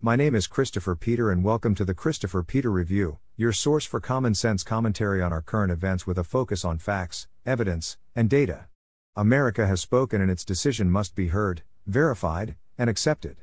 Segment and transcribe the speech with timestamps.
[0.00, 3.98] My name is Christopher Peter, and welcome to the Christopher Peter Review, your source for
[3.98, 8.66] common sense commentary on our current events with a focus on facts, evidence, and data.
[9.16, 13.38] America has spoken, and its decision must be heard, verified, and accepted.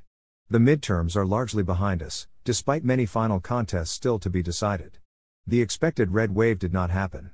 [0.50, 5.00] The midterms are largely behind us, despite many final contests still to be decided.
[5.46, 7.32] The expected red wave did not happen.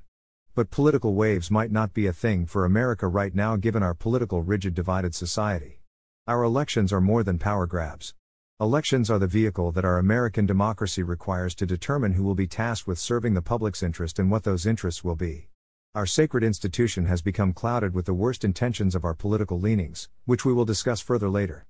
[0.55, 4.41] But political waves might not be a thing for America right now given our political
[4.41, 5.83] rigid divided society.
[6.27, 8.15] Our elections are more than power grabs.
[8.61, 12.85] Elections are the vehicle that our American democracy requires to determine who will be tasked
[12.85, 15.47] with serving the public's interest and what those interests will be.
[15.95, 20.45] Our sacred institution has become clouded with the worst intentions of our political leanings, which
[20.45, 21.65] we will discuss further later.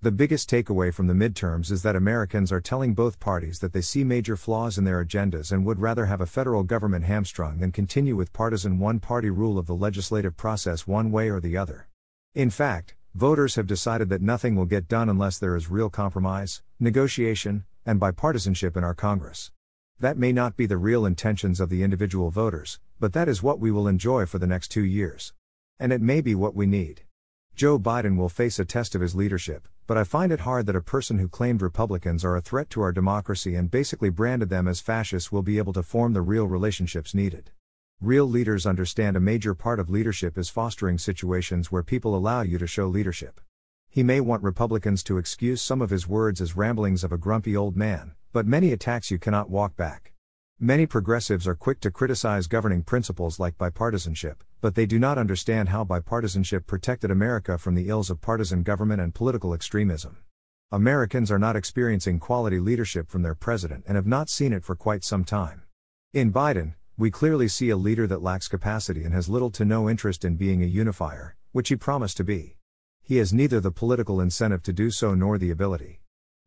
[0.00, 3.82] The biggest takeaway from the midterms is that Americans are telling both parties that they
[3.82, 7.70] see major flaws in their agendas and would rather have a federal government hamstrung than
[7.70, 11.86] continue with partisan one party rule of the legislative process one way or the other.
[12.34, 16.62] In fact, Voters have decided that nothing will get done unless there is real compromise,
[16.80, 19.52] negotiation, and bipartisanship in our Congress.
[20.00, 23.60] That may not be the real intentions of the individual voters, but that is what
[23.60, 25.32] we will enjoy for the next two years.
[25.78, 27.02] And it may be what we need.
[27.54, 30.74] Joe Biden will face a test of his leadership, but I find it hard that
[30.74, 34.66] a person who claimed Republicans are a threat to our democracy and basically branded them
[34.66, 37.52] as fascists will be able to form the real relationships needed.
[38.00, 42.58] Real leaders understand a major part of leadership is fostering situations where people allow you
[42.58, 43.40] to show leadership.
[43.88, 47.56] He may want Republicans to excuse some of his words as ramblings of a grumpy
[47.56, 50.12] old man, but many attacks you cannot walk back.
[50.60, 55.70] Many progressives are quick to criticize governing principles like bipartisanship, but they do not understand
[55.70, 60.18] how bipartisanship protected America from the ills of partisan government and political extremism.
[60.70, 64.74] Americans are not experiencing quality leadership from their president and have not seen it for
[64.74, 65.62] quite some time.
[66.12, 69.90] In Biden, we clearly see a leader that lacks capacity and has little to no
[69.90, 72.56] interest in being a unifier, which he promised to be.
[73.02, 76.00] He has neither the political incentive to do so nor the ability.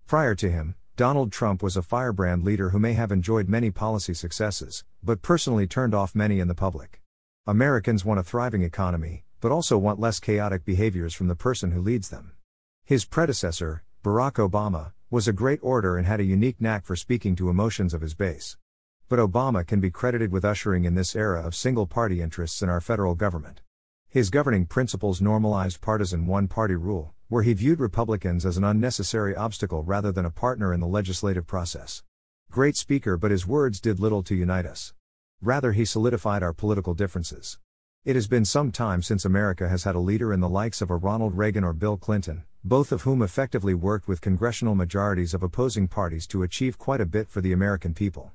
[0.06, 4.14] Prior to him, Donald Trump was a firebrand leader who may have enjoyed many policy
[4.14, 7.02] successes, but personally turned off many in the public.
[7.46, 11.82] Americans want a thriving economy, but also want less chaotic behaviors from the person who
[11.82, 12.32] leads them.
[12.86, 17.36] His predecessor, Barack Obama, was a great orator and had a unique knack for speaking
[17.36, 18.58] to emotions of his base.
[19.10, 22.68] But Obama can be credited with ushering in this era of single party interests in
[22.68, 23.62] our federal government.
[24.10, 29.34] His governing principles normalized partisan one party rule, where he viewed Republicans as an unnecessary
[29.34, 32.04] obstacle rather than a partner in the legislative process.
[32.52, 34.94] Great speaker, but his words did little to unite us.
[35.42, 37.60] Rather, he solidified our political differences.
[38.04, 40.92] It has been some time since America has had a leader in the likes of
[40.92, 45.44] a Ronald Reagan or Bill Clinton, both of whom effectively worked with congressional majorities of
[45.44, 48.34] opposing parties to achieve quite a bit for the American people.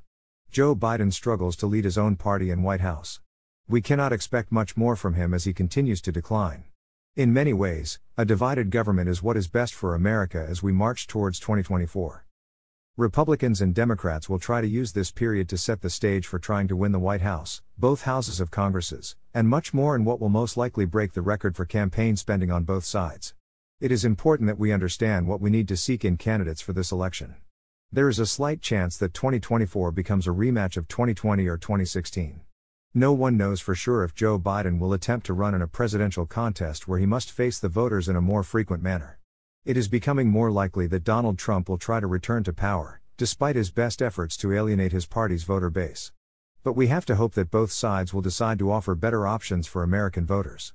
[0.52, 3.20] Joe Biden struggles to lead his own party and White House.
[3.66, 6.64] We cannot expect much more from him as he continues to decline.
[7.16, 11.06] In many ways, a divided government is what is best for America as we march
[11.06, 12.26] towards 2024.
[12.98, 16.68] Republicans and Democrats will try to use this period to set the stage for trying
[16.68, 20.28] to win the White House, both houses of Congresses, and much more in what will
[20.28, 23.32] most likely break the record for campaign spending on both sides.
[23.80, 26.92] It is important that we understand what we need to seek in candidates for this
[26.92, 27.36] election.
[27.94, 32.40] There is a slight chance that 2024 becomes a rematch of 2020 or 2016.
[32.94, 36.24] No one knows for sure if Joe Biden will attempt to run in a presidential
[36.24, 39.18] contest where he must face the voters in a more frequent manner.
[39.66, 43.56] It is becoming more likely that Donald Trump will try to return to power, despite
[43.56, 46.12] his best efforts to alienate his party's voter base.
[46.62, 49.82] But we have to hope that both sides will decide to offer better options for
[49.82, 50.72] American voters.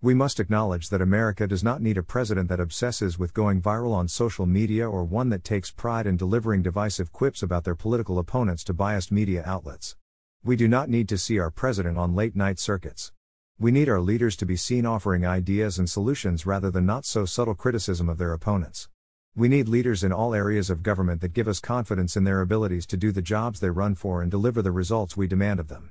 [0.00, 3.92] We must acknowledge that America does not need a president that obsesses with going viral
[3.94, 8.20] on social media or one that takes pride in delivering divisive quips about their political
[8.20, 9.96] opponents to biased media outlets.
[10.44, 13.10] We do not need to see our president on late night circuits.
[13.58, 17.24] We need our leaders to be seen offering ideas and solutions rather than not so
[17.24, 18.88] subtle criticism of their opponents.
[19.34, 22.86] We need leaders in all areas of government that give us confidence in their abilities
[22.86, 25.90] to do the jobs they run for and deliver the results we demand of them.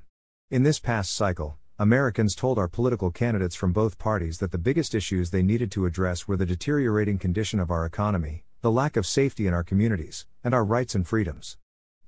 [0.49, 4.95] In this past cycle, Americans told our political candidates from both parties that the biggest
[4.95, 9.05] issues they needed to address were the deteriorating condition of our economy, the lack of
[9.05, 11.55] safety in our communities, and our rights and freedoms.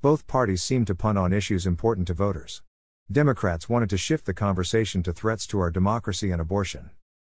[0.01, 2.63] Both parties seemed to punt on issues important to voters.
[3.11, 6.89] Democrats wanted to shift the conversation to threats to our democracy and abortion.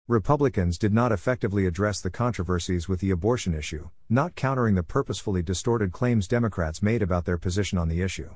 [0.08, 5.40] Republicans did not effectively address the controversies with the abortion issue, not countering the purposefully
[5.40, 8.34] distorted claims Democrats made about their position on the issue.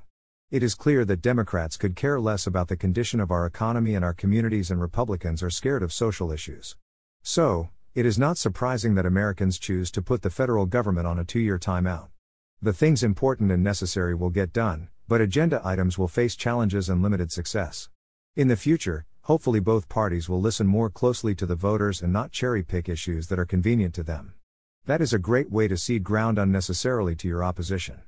[0.50, 4.02] It is clear that Democrats could care less about the condition of our economy and
[4.02, 6.74] our communities, and Republicans are scared of social issues.
[7.22, 11.24] So, it is not surprising that Americans choose to put the federal government on a
[11.26, 12.08] two year timeout.
[12.62, 17.02] The things important and necessary will get done, but agenda items will face challenges and
[17.02, 17.90] limited success.
[18.34, 22.32] In the future, hopefully both parties will listen more closely to the voters and not
[22.32, 24.32] cherry pick issues that are convenient to them.
[24.86, 28.00] That is a great way to cede ground unnecessarily to your opposition.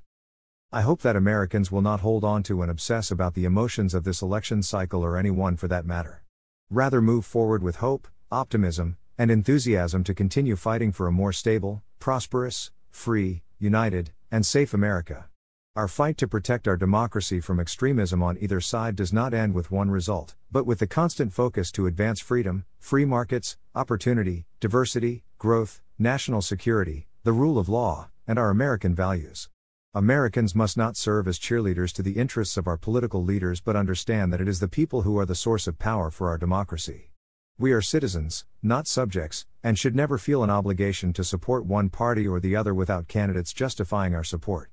[0.73, 4.05] I hope that Americans will not hold on to and obsess about the emotions of
[4.05, 6.23] this election cycle or anyone for that matter.
[6.71, 11.83] Rather move forward with hope, optimism, and enthusiasm to continue fighting for a more stable,
[11.99, 15.29] prosperous, free, united, and safe America.
[15.75, 19.73] Our fight to protect our democracy from extremism on either side does not end with
[19.73, 25.81] one result, but with the constant focus to advance freedom, free markets, opportunity, diversity, growth,
[25.99, 29.50] national security, the rule of law, and our American values.
[29.93, 34.33] Americans must not serve as cheerleaders to the interests of our political leaders but understand
[34.33, 37.11] that it is the people who are the source of power for our democracy.
[37.59, 42.25] We are citizens, not subjects, and should never feel an obligation to support one party
[42.25, 44.71] or the other without candidates justifying our support.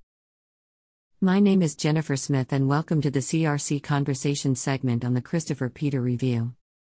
[1.19, 5.67] My name is Jennifer Smith, and welcome to the CRC Conversation segment on the Christopher
[5.67, 6.53] Peter Review.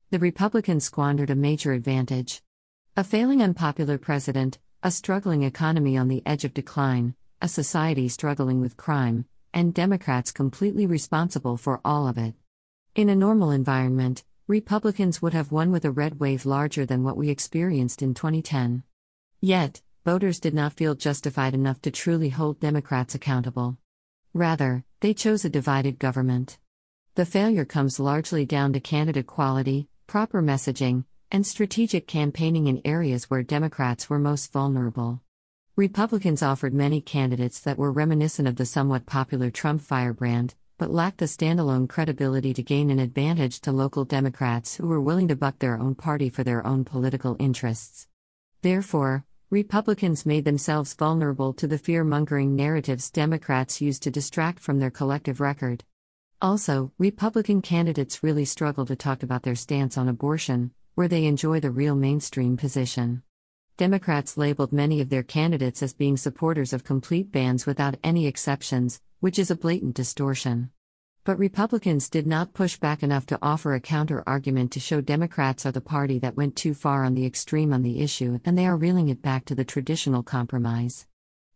[0.09, 2.41] The Republicans squandered a major advantage.
[2.95, 8.59] A failing unpopular president, a struggling economy on the edge of decline, a society struggling
[8.61, 12.33] with crime, and Democrats completely responsible for all of it.
[12.95, 17.17] In a normal environment, Republicans would have won with a red wave larger than what
[17.17, 18.83] we experienced in 2010.
[19.39, 23.77] Yet, voters did not feel justified enough to truly hold Democrats accountable.
[24.33, 26.57] Rather, they chose a divided government.
[27.15, 33.29] The failure comes largely down to candidate quality, proper messaging, and strategic campaigning in areas
[33.29, 35.21] where Democrats were most vulnerable.
[35.77, 41.19] Republicans offered many candidates that were reminiscent of the somewhat popular Trump firebrand, but lacked
[41.19, 45.59] the standalone credibility to gain an advantage to local Democrats who were willing to buck
[45.59, 48.07] their own party for their own political interests.
[48.63, 54.80] Therefore, Republicans made themselves vulnerable to the fear mongering narratives Democrats used to distract from
[54.80, 55.83] their collective record.
[56.41, 61.59] Also, Republican candidates really struggle to talk about their stance on abortion, where they enjoy
[61.59, 63.21] the real mainstream position.
[63.77, 69.00] Democrats labeled many of their candidates as being supporters of complete bans without any exceptions,
[69.19, 70.71] which is a blatant distortion.
[71.24, 75.63] But Republicans did not push back enough to offer a counter argument to show Democrats
[75.63, 78.65] are the party that went too far on the extreme on the issue and they
[78.65, 81.06] are reeling it back to the traditional compromise.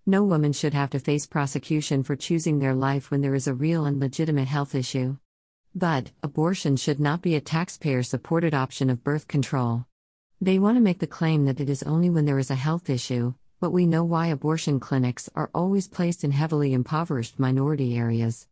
[0.05, 3.55] No woman should have to face prosecution for choosing their life when there is a
[3.55, 5.17] real and legitimate health issue.
[5.73, 9.85] But, abortion should not be a taxpayer supported option of birth control.
[10.43, 12.89] They want to make the claim that it is only when there is a health
[12.89, 18.47] issue, but we know why abortion clinics are always placed in heavily impoverished minority areas.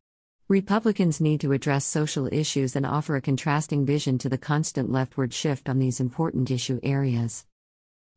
[0.47, 5.33] Republicans need to address social issues and offer a contrasting vision to the constant leftward
[5.33, 7.47] shift on these important issue areas.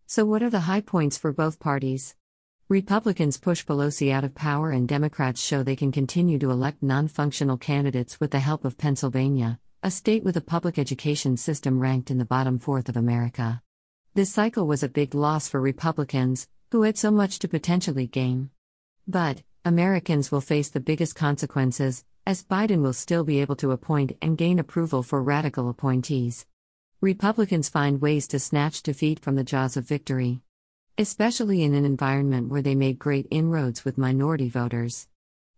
[0.06, 2.14] So, what are the high points for both parties?
[2.68, 7.08] Republicans push Pelosi out of power, and Democrats show they can continue to elect non
[7.08, 12.08] functional candidates with the help of Pennsylvania, a state with a public education system ranked
[12.08, 13.60] in the bottom fourth of America.
[14.14, 18.50] This cycle was a big loss for Republicans, who had so much to potentially gain.
[19.08, 24.16] But, Americans will face the biggest consequences, as Biden will still be able to appoint
[24.22, 26.46] and gain approval for radical appointees.
[27.00, 30.42] Republicans find ways to snatch defeat from the jaws of victory.
[30.96, 35.08] Especially in an environment where they made great inroads with minority voters.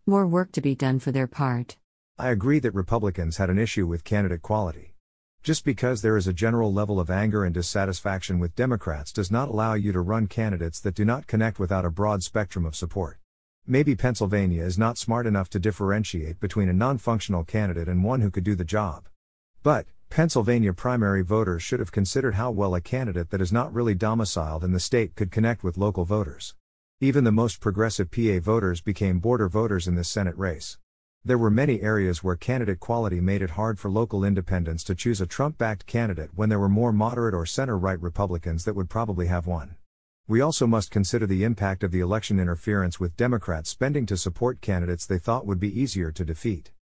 [0.06, 1.76] More work to be done for their part.
[2.16, 4.94] I agree that Republicans had an issue with candidate quality.
[5.42, 9.48] Just because there is a general level of anger and dissatisfaction with Democrats does not
[9.48, 13.18] allow you to run candidates that do not connect without a broad spectrum of support.
[13.66, 18.20] Maybe Pennsylvania is not smart enough to differentiate between a non functional candidate and one
[18.20, 19.08] who could do the job.
[19.64, 23.96] But, Pennsylvania primary voters should have considered how well a candidate that is not really
[23.96, 26.54] domiciled in the state could connect with local voters.
[27.00, 30.78] Even the most progressive PA voters became border voters in this Senate race.
[31.26, 35.22] There were many areas where candidate quality made it hard for local independents to choose
[35.22, 38.90] a Trump backed candidate when there were more moderate or center right Republicans that would
[38.90, 39.76] probably have won.
[40.28, 44.60] We also must consider the impact of the election interference with Democrats spending to support
[44.60, 46.72] candidates they thought would be easier to defeat.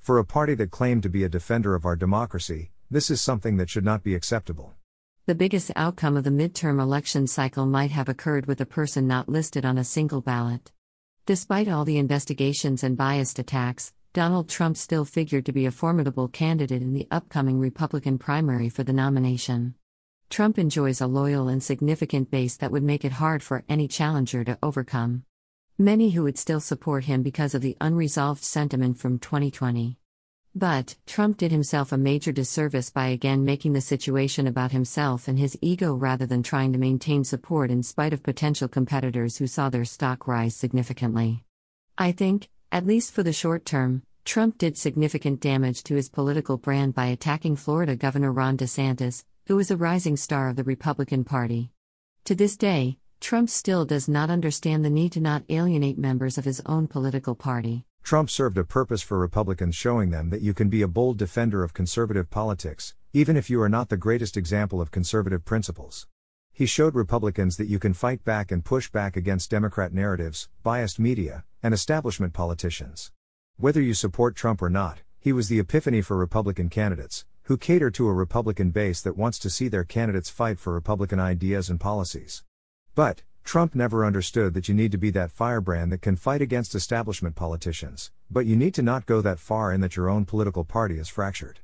[0.00, 3.56] For a party that claimed to be a defender of our democracy, this is something
[3.58, 4.74] that should not be acceptable.
[5.26, 9.28] The biggest outcome of the midterm election cycle might have occurred with a person not
[9.28, 10.72] listed on a single ballot.
[11.24, 16.26] Despite all the investigations and biased attacks, Donald Trump still figured to be a formidable
[16.26, 19.76] candidate in the upcoming Republican primary for the nomination.
[20.30, 24.42] Trump enjoys a loyal and significant base that would make it hard for any challenger
[24.42, 25.22] to overcome.
[25.78, 29.98] Many who would still support him because of the unresolved sentiment from 2020.
[30.54, 35.38] But, Trump did himself a major disservice by again making the situation about himself and
[35.38, 39.70] his ego rather than trying to maintain support in spite of potential competitors who saw
[39.70, 41.42] their stock rise significantly.
[41.96, 46.58] I think, at least for the short term, Trump did significant damage to his political
[46.58, 51.24] brand by attacking Florida Governor Ron DeSantis, who is a rising star of the Republican
[51.24, 51.70] Party.
[52.24, 56.44] To this day, Trump still does not understand the need to not alienate members of
[56.44, 57.84] his own political party.
[58.02, 61.62] Trump served a purpose for Republicans, showing them that you can be a bold defender
[61.62, 66.08] of conservative politics, even if you are not the greatest example of conservative principles.
[66.52, 70.98] He showed Republicans that you can fight back and push back against Democrat narratives, biased
[70.98, 73.12] media, and establishment politicians.
[73.56, 77.90] Whether you support Trump or not, he was the epiphany for Republican candidates, who cater
[77.92, 81.78] to a Republican base that wants to see their candidates fight for Republican ideas and
[81.78, 82.42] policies.
[82.94, 86.74] But, Trump never understood that you need to be that firebrand that can fight against
[86.74, 90.64] establishment politicians, but you need to not go that far in that your own political
[90.64, 91.60] party is fractured.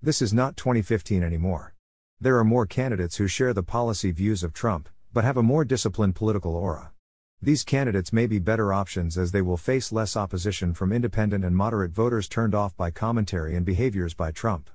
[0.00, 1.74] This is not 2015 anymore.
[2.20, 5.64] There are more candidates who share the policy views of Trump, but have a more
[5.64, 6.92] disciplined political aura.
[7.40, 11.56] These candidates may be better options as they will face less opposition from independent and
[11.56, 14.70] moderate voters turned off by commentary and behaviors by Trump.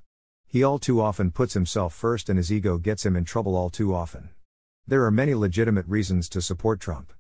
[0.46, 3.70] He all too often puts himself first and his ego gets him in trouble all
[3.70, 4.30] too often.
[4.90, 7.12] There are many legitimate reasons to support Trump.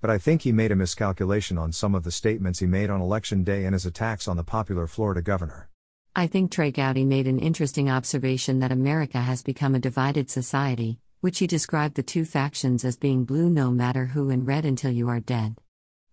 [0.00, 3.02] But I think he made a miscalculation on some of the statements he made on
[3.02, 5.68] election day and his attacks on the popular Florida governor.
[6.16, 10.98] I think Trey Gowdy made an interesting observation that America has become a divided society,
[11.20, 14.90] which he described the two factions as being blue no matter who and red until
[14.90, 15.60] you are dead.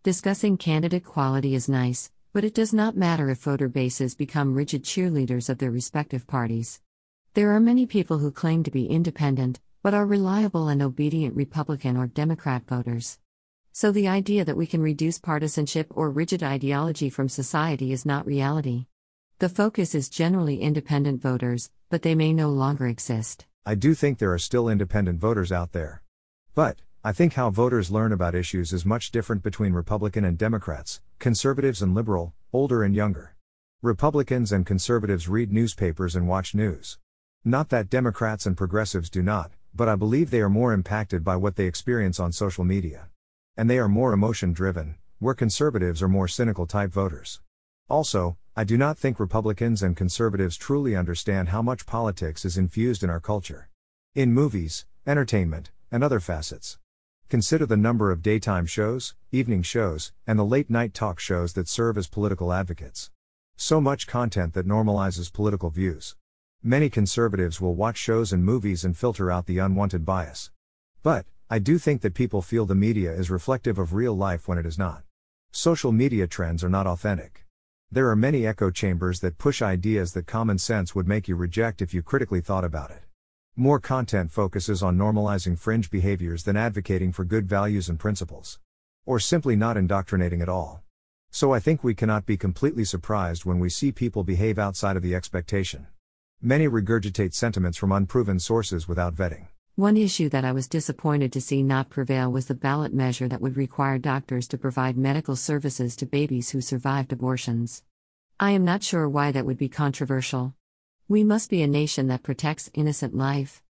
[0.03, 4.83] Discussing candidate quality is nice, but it does not matter if voter bases become rigid
[4.83, 6.81] cheerleaders of their respective parties.
[7.33, 11.97] There are many people who claim to be independent, but are reliable and obedient Republican
[11.97, 13.19] or Democrat voters.
[13.71, 18.25] So the idea that we can reduce partisanship or rigid ideology from society is not
[18.25, 18.87] reality.
[19.39, 23.45] The focus is generally independent voters, but they may no longer exist.
[23.65, 26.01] I do think there are still independent voters out there.
[26.55, 31.01] But, I think how voters learn about issues is much different between Republican and Democrats,
[31.19, 33.35] conservatives and liberal, older and younger.
[33.83, 36.97] Republicans and conservatives read newspapers and watch news.
[37.45, 41.35] Not that Democrats and progressives do not, but I believe they are more impacted by
[41.35, 43.09] what they experience on social media.
[43.55, 47.41] And they are more emotion driven, where conservatives are more cynical type voters.
[47.87, 53.03] Also, I do not think Republicans and conservatives truly understand how much politics is infused
[53.03, 53.69] in our culture.
[54.15, 56.79] In movies, entertainment, and other facets.
[57.29, 61.67] Consider the number of daytime shows, evening shows, and the late night talk shows that
[61.67, 63.11] serve as political advocates.
[63.57, 66.15] So much content that normalizes political views.
[66.63, 70.49] Many conservatives will watch shows and movies and filter out the unwanted bias.
[71.03, 74.57] But, I do think that people feel the media is reflective of real life when
[74.57, 75.03] it is not.
[75.51, 77.45] Social media trends are not authentic.
[77.91, 81.81] There are many echo chambers that push ideas that common sense would make you reject
[81.81, 83.03] if you critically thought about it.
[83.55, 88.59] More content focuses on normalizing fringe behaviors than advocating for good values and principles.
[89.05, 90.81] Or simply not indoctrinating at all.
[91.29, 95.03] So I think we cannot be completely surprised when we see people behave outside of
[95.03, 95.87] the expectation.
[96.41, 99.47] Many regurgitate sentiments from unproven sources without vetting.
[99.73, 103.41] One issue that I was disappointed to see not prevail was the ballot measure that
[103.41, 107.81] would require doctors to provide medical services to babies who survived abortions.
[108.39, 110.53] I am not sure why that would be controversial.
[111.07, 113.63] We must be a nation that protects innocent life.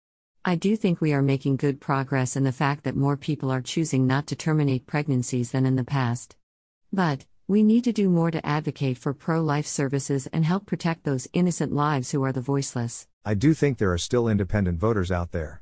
[0.43, 3.62] I do think we are making good progress in the fact that more people are
[3.62, 6.36] choosing not to terminate pregnancies than in the past.
[6.91, 11.03] But, we need to do more to advocate for pro life services and help protect
[11.03, 13.07] those innocent lives who are the voiceless.
[13.23, 15.61] I do think there are still independent voters out there.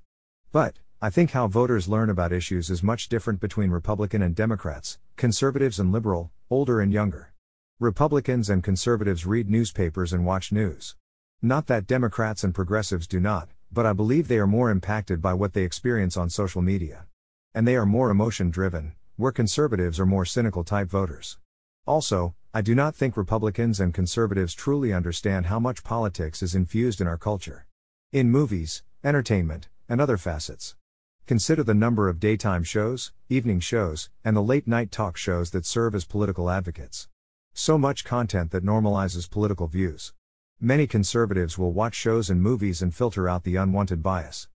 [0.53, 4.97] But, I think how voters learn about issues is much different between Republican and Democrats,
[5.17, 7.33] conservatives and liberal, older and younger.
[7.81, 10.95] Republicans and conservatives read newspapers and watch news.
[11.41, 15.33] Not that Democrats and progressives do not, but I believe they are more impacted by
[15.33, 17.07] what they experience on social media.
[17.53, 21.39] And they are more emotion driven, where conservatives are more cynical type voters.
[21.85, 27.01] Also, I do not think Republicans and conservatives truly understand how much politics is infused
[27.01, 27.65] in our culture.
[28.13, 30.77] In movies, entertainment, and other facets.
[31.25, 35.65] Consider the number of daytime shows, evening shows, and the late night talk shows that
[35.65, 37.09] serve as political advocates.
[37.53, 40.13] So much content that normalizes political views.
[40.61, 44.47] Many conservatives will watch shows and movies and filter out the unwanted bias.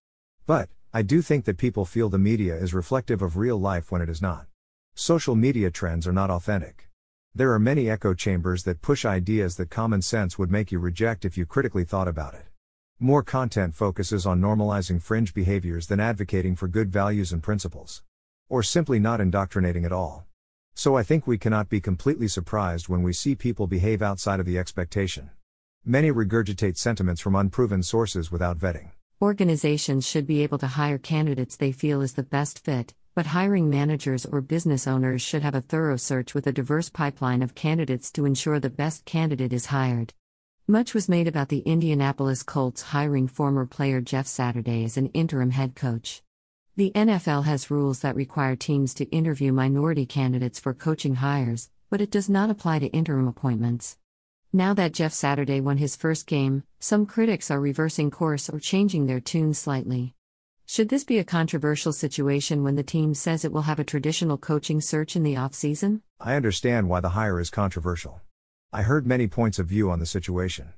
[0.47, 4.01] But, I do think that people feel the media is reflective of real life when
[4.01, 4.47] it is not.
[4.95, 6.88] Social media trends are not authentic.
[7.35, 11.25] There are many echo chambers that push ideas that common sense would make you reject
[11.25, 12.45] if you critically thought about it.
[12.99, 18.01] More content focuses on normalizing fringe behaviors than advocating for good values and principles.
[18.49, 20.25] Or simply not indoctrinating at all.
[20.73, 24.47] So I think we cannot be completely surprised when we see people behave outside of
[24.47, 25.29] the expectation.
[25.85, 28.89] Many regurgitate sentiments from unproven sources without vetting.
[29.21, 33.69] Organizations should be able to hire candidates they feel is the best fit, but hiring
[33.69, 38.09] managers or business owners should have a thorough search with a diverse pipeline of candidates
[38.09, 40.13] to ensure the best candidate is hired.
[40.69, 45.51] Much was made about the Indianapolis Colts hiring former player Jeff Saturday as an interim
[45.51, 46.23] head coach.
[46.77, 51.99] The NFL has rules that require teams to interview minority candidates for coaching hires, but
[51.99, 53.97] it does not apply to interim appointments.
[54.53, 59.07] Now that Jeff Saturday won his first game, some critics are reversing course or changing
[59.07, 60.15] their tune slightly.
[60.71, 64.37] Should this be a controversial situation when the team says it will have a traditional
[64.37, 66.01] coaching search in the offseason?
[66.19, 68.21] I understand why the hire is controversial.
[68.71, 70.73] I heard many points of view on the situation.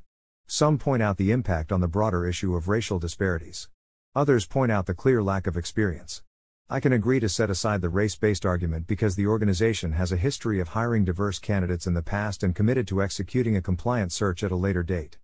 [0.48, 3.67] Some point out the impact on the broader issue of racial disparities.
[4.15, 6.24] Others point out the clear lack of experience.
[6.69, 10.15] I can agree to set aside the race based argument because the organization has a
[10.15, 14.41] history of hiring diverse candidates in the past and committed to executing a compliant search
[14.41, 15.17] at a later date.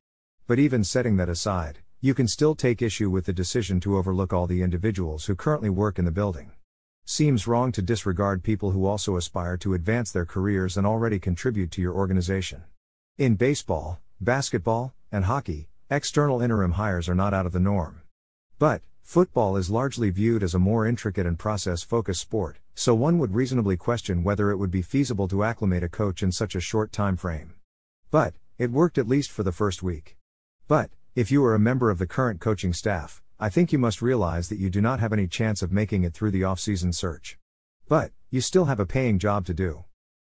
[0.45, 4.31] But even setting that aside, you can still take issue with the decision to overlook
[4.31, 6.51] all the individuals who currently work in the building.
[7.05, 11.71] Seems wrong to disregard people who also aspire to advance their careers and already contribute
[11.71, 12.63] to your organization.
[13.17, 18.01] In baseball, basketball, and hockey, external interim hires are not out of the norm.
[18.59, 23.17] But, football is largely viewed as a more intricate and process focused sport, so one
[23.17, 26.59] would reasonably question whether it would be feasible to acclimate a coach in such a
[26.59, 27.55] short time frame.
[28.11, 30.15] But, it worked at least for the first week.
[30.67, 34.03] But, if you are a member of the current coaching staff, I think you must
[34.03, 37.39] realize that you do not have any chance of making it through the off-season search.
[37.89, 39.85] But, you still have a paying job to do.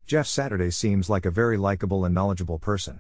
[0.05, 2.99] Jeff Saturday seems like a very likable and knowledgeable person.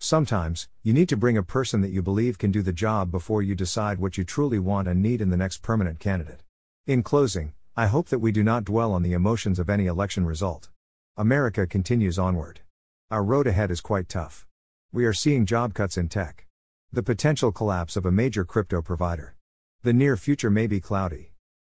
[0.00, 3.42] Sometimes, you need to bring a person that you believe can do the job before
[3.42, 6.42] you decide what you truly want and need in the next permanent candidate.
[6.88, 10.26] In closing, I hope that we do not dwell on the emotions of any election
[10.26, 10.68] result.
[11.16, 12.62] America continues onward.
[13.08, 14.48] Our road ahead is quite tough.
[14.90, 16.48] We are seeing job cuts in tech.
[16.92, 19.36] The potential collapse of a major crypto provider.
[19.84, 21.30] The near future may be cloudy.